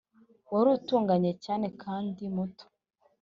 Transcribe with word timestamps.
wari 0.51 0.69
utunganye 0.77 1.31
cyane 1.45 1.67
kandi 1.83 2.21
muto. 2.35 2.65